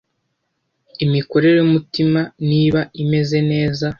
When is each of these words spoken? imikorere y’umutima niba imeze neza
imikorere 1.05 1.55
y’umutima 1.59 2.21
niba 2.49 2.81
imeze 3.03 3.37
neza 3.51 3.87